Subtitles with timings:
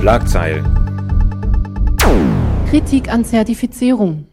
[0.00, 0.64] Schlagzeilen.
[2.70, 4.28] Kritik an Zertifizierung.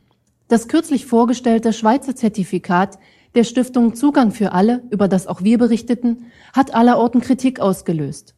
[0.48, 2.98] Das kürzlich vorgestellte Schweizer Zertifikat
[3.36, 8.34] der Stiftung Zugang für alle, über das auch wir berichteten, hat allerorten Kritik ausgelöst.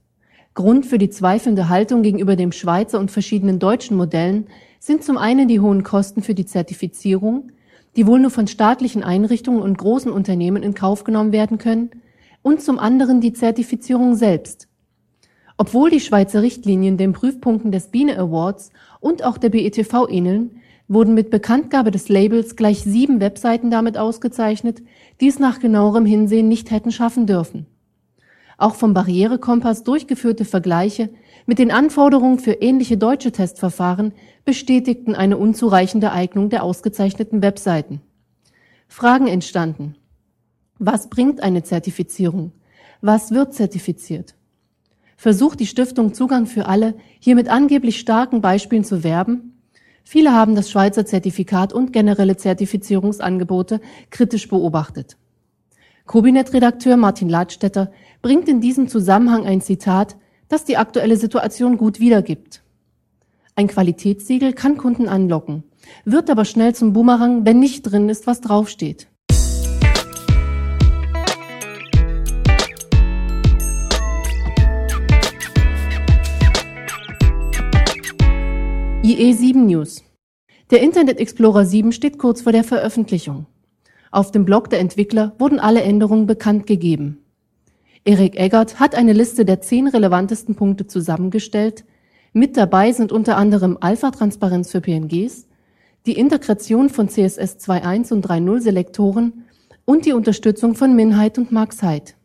[0.55, 4.47] Grund für die zweifelnde Haltung gegenüber dem Schweizer und verschiedenen deutschen Modellen
[4.79, 7.51] sind zum einen die hohen Kosten für die Zertifizierung,
[7.95, 11.91] die wohl nur von staatlichen Einrichtungen und großen Unternehmen in Kauf genommen werden können,
[12.41, 14.68] und zum anderen die Zertifizierung selbst.
[15.61, 21.13] Obwohl die Schweizer Richtlinien den Prüfpunkten des Biene Awards und auch der BETV ähneln, wurden
[21.13, 24.81] mit Bekanntgabe des Labels gleich sieben Webseiten damit ausgezeichnet,
[25.19, 27.65] die es nach genauerem Hinsehen nicht hätten schaffen dürfen.
[28.57, 31.09] Auch vom Barrierekompass durchgeführte Vergleiche
[31.45, 34.13] mit den Anforderungen für ähnliche deutsche Testverfahren
[34.45, 37.99] bestätigten eine unzureichende Eignung der ausgezeichneten Webseiten.
[38.87, 39.97] Fragen entstanden.
[40.77, 42.53] Was bringt eine Zertifizierung?
[43.01, 44.35] Was wird zertifiziert?
[45.19, 49.59] Versucht die Stiftung Zugang für alle hier mit angeblich starken Beispielen zu werben?
[50.05, 53.81] Viele haben das Schweizer Zertifikat und generelle Zertifizierungsangebote
[54.11, 55.17] kritisch beobachtet.
[56.05, 60.15] Kobinet-Redakteur Martin Ladstätter bringt in diesem Zusammenhang ein Zitat,
[60.47, 62.63] das die aktuelle Situation gut wiedergibt.
[63.55, 65.65] Ein Qualitätssiegel kann Kunden anlocken,
[66.05, 69.09] wird aber schnell zum Boomerang, wenn nicht drin ist, was draufsteht.
[79.19, 80.01] IE7 News.
[80.71, 83.47] Der Internet Explorer 7 steht kurz vor der Veröffentlichung.
[84.11, 87.17] Auf dem Blog der Entwickler wurden alle Änderungen bekannt gegeben.
[88.05, 91.83] Erik Eggert hat eine Liste der zehn relevantesten Punkte zusammengestellt.
[92.31, 95.49] Mit dabei sind unter anderem Alpha-Transparenz für PNGs,
[96.05, 99.43] die Integration von CSS 2.1 und 3.0 Selektoren
[99.83, 102.15] und die Unterstützung von Minheit und Maxheit.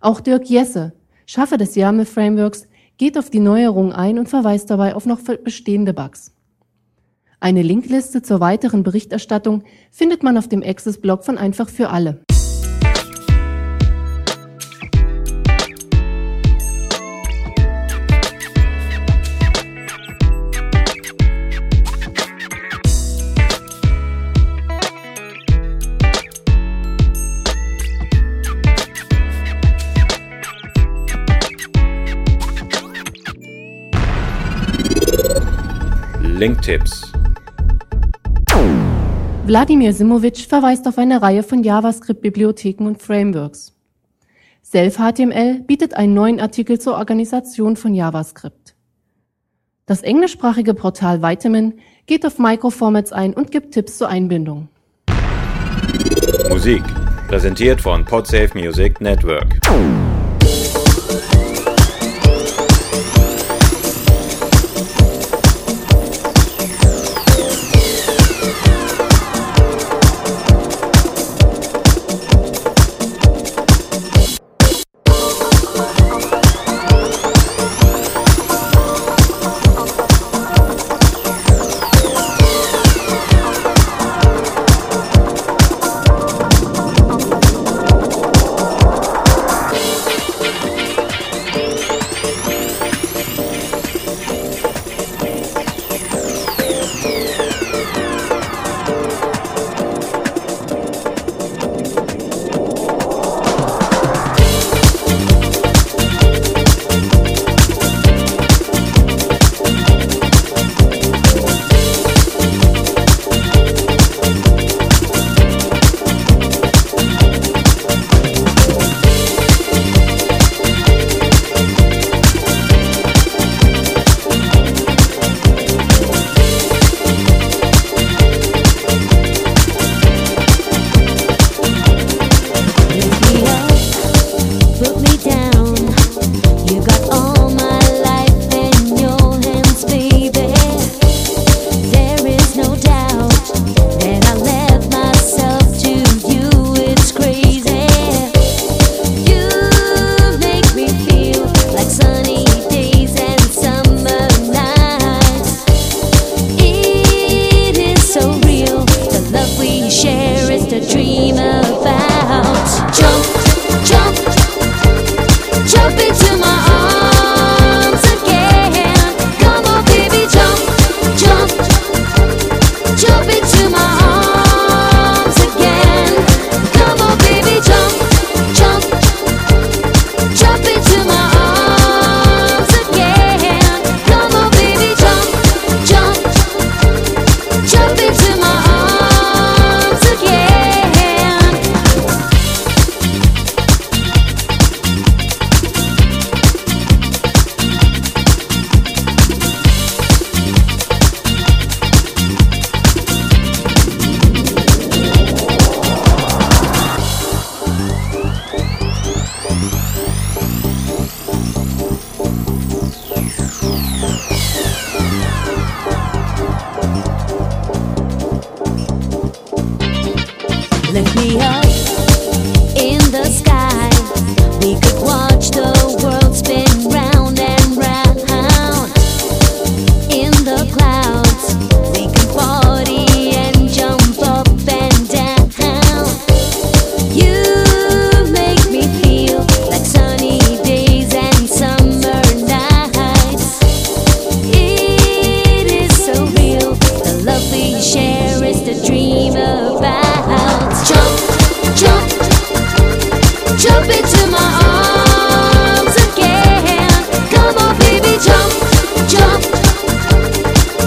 [0.00, 0.92] Auch Dirk Jesse,
[1.26, 5.94] Schaffer des YAML Frameworks, geht auf die Neuerungen ein und verweist dabei auf noch bestehende
[5.94, 6.32] Bugs.
[7.40, 12.23] Eine Linkliste zur weiteren Berichterstattung findet man auf dem Access-Blog von Einfach für alle.
[36.34, 37.12] Linktipps.
[39.46, 43.72] Wladimir Simovic verweist auf eine Reihe von JavaScript-Bibliotheken und Frameworks.
[44.64, 48.74] Self-HTML bietet einen neuen Artikel zur Organisation von JavaScript.
[49.86, 51.74] Das englischsprachige Portal Vitamin
[52.06, 54.68] geht auf Microformats ein und gibt Tipps zur Einbindung.
[56.48, 56.82] Musik.
[57.28, 59.60] Präsentiert von Podsafe Music Network.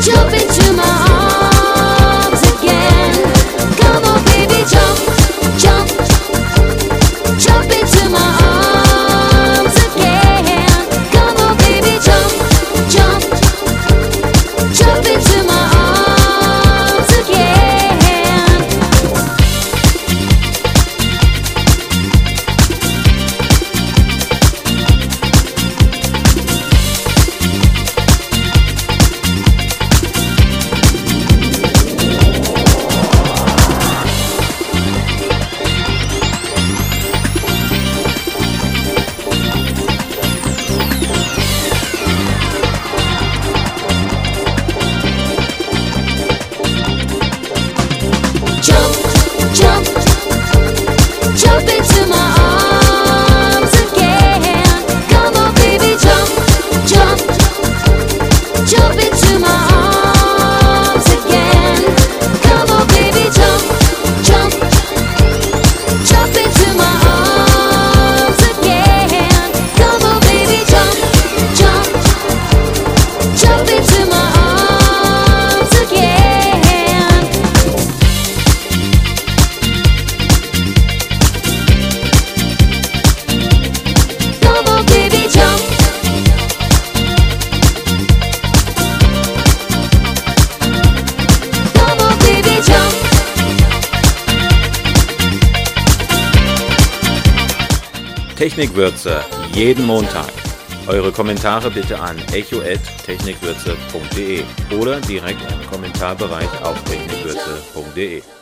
[0.07, 1.06] jump into my arms.
[98.47, 99.19] Technikwürze
[99.53, 100.31] jeden Montag.
[100.87, 104.45] Eure Kommentare bitte an echo.technikwürze.de
[104.79, 108.36] oder direkt im Kommentarbereich auf technikwürze.de.